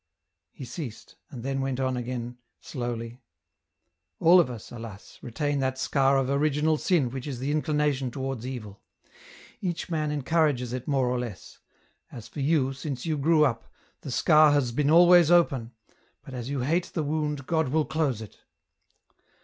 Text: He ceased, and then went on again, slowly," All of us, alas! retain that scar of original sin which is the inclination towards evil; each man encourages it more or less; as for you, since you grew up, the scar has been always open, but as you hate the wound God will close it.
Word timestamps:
He 0.49 0.65
ceased, 0.65 1.15
and 1.29 1.43
then 1.43 1.61
went 1.61 1.79
on 1.79 1.95
again, 1.95 2.39
slowly," 2.59 3.21
All 4.19 4.39
of 4.39 4.49
us, 4.49 4.71
alas! 4.71 5.19
retain 5.21 5.59
that 5.59 5.77
scar 5.77 6.17
of 6.17 6.27
original 6.27 6.77
sin 6.77 7.11
which 7.11 7.27
is 7.27 7.37
the 7.37 7.51
inclination 7.51 8.09
towards 8.09 8.47
evil; 8.47 8.81
each 9.59 9.91
man 9.91 10.09
encourages 10.09 10.73
it 10.73 10.87
more 10.87 11.05
or 11.07 11.19
less; 11.19 11.59
as 12.11 12.27
for 12.27 12.39
you, 12.39 12.73
since 12.73 13.05
you 13.05 13.15
grew 13.15 13.45
up, 13.45 13.71
the 13.99 14.09
scar 14.09 14.53
has 14.53 14.71
been 14.71 14.89
always 14.89 15.29
open, 15.29 15.71
but 16.23 16.33
as 16.33 16.49
you 16.49 16.61
hate 16.61 16.89
the 16.95 17.03
wound 17.03 17.45
God 17.45 17.67
will 17.69 17.85
close 17.85 18.23
it. 18.23 18.39